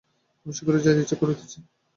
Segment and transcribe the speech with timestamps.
[0.45, 1.57] আমি শীঘ্র যাইতে ইচ্ছা করিতেছি।